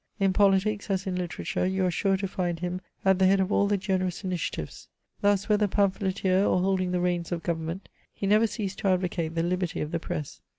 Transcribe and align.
In 0.19 0.33
politics, 0.33 0.89
as 0.89 1.05
in 1.05 1.15
literature, 1.15 1.63
you 1.67 1.85
are 1.85 1.91
sure 1.91 2.17
to 2.17 2.27
find 2.27 2.59
him 2.59 2.81
at 3.05 3.19
the 3.19 3.27
head 3.27 3.39
of 3.39 3.51
all 3.51 3.67
the 3.67 3.77
generous 3.77 4.23
initiatives. 4.23 4.87
Thus, 5.21 5.47
whether 5.47 5.67
pamphleteer 5.67 6.43
or 6.43 6.59
holding 6.59 6.91
the 6.91 6.99
reins 6.99 7.31
of 7.31 7.43
government, 7.43 7.87
he 8.11 8.25
never 8.25 8.47
ceased 8.47 8.79
to 8.79 8.87
advocate 8.87 9.35
the 9.35 9.43
liherty 9.43 9.79
of 9.79 9.91
the 9.91 9.99
press. 9.99 10.41